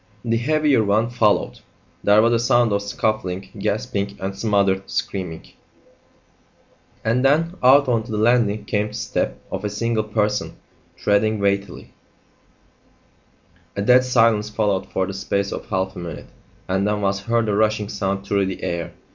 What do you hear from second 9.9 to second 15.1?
person treading weightily. A dead silence followed for